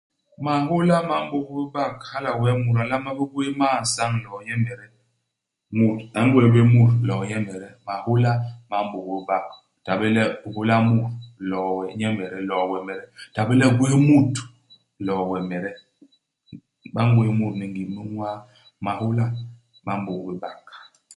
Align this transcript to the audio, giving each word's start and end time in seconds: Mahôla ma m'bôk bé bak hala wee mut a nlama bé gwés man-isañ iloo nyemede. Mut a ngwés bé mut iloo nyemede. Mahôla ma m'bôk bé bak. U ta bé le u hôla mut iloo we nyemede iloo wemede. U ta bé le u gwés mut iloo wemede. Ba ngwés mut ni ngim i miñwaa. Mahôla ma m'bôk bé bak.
Mahôla 0.45 0.97
ma 1.09 1.17
m'bôk 1.23 1.47
bé 1.55 1.63
bak 1.73 1.95
hala 2.09 2.29
wee 2.39 2.55
mut 2.63 2.77
a 2.81 2.83
nlama 2.85 3.09
bé 3.17 3.23
gwés 3.31 3.51
man-isañ 3.59 4.11
iloo 4.19 4.39
nyemede. 4.47 4.85
Mut 5.75 5.99
a 6.19 6.21
ngwés 6.25 6.47
bé 6.53 6.61
mut 6.73 6.91
iloo 7.03 7.23
nyemede. 7.29 7.69
Mahôla 7.87 8.31
ma 8.69 8.77
m'bôk 8.83 9.05
bé 9.11 9.21
bak. 9.29 9.45
U 9.77 9.79
ta 9.85 9.93
bé 9.99 10.07
le 10.15 10.23
u 10.47 10.49
hôla 10.55 10.75
mut 10.89 11.11
iloo 11.43 11.69
we 11.77 11.85
nyemede 11.99 12.35
iloo 12.43 12.63
wemede. 12.71 13.05
U 13.27 13.29
ta 13.35 13.41
bé 13.47 13.53
le 13.59 13.65
u 13.71 13.75
gwés 13.77 13.95
mut 14.07 14.33
iloo 15.01 15.23
wemede. 15.31 15.71
Ba 16.93 17.01
ngwés 17.07 17.31
mut 17.39 17.53
ni 17.59 17.65
ngim 17.69 17.89
i 17.91 17.93
miñwaa. 17.95 18.37
Mahôla 18.85 19.25
ma 19.85 19.93
m'bôk 19.97 20.19
bé 20.27 20.33
bak. 20.43 20.63